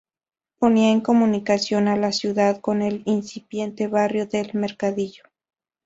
[0.57, 5.21] Ponía en comunicación a la ciudad con el incipiente barrio del Mercadillo.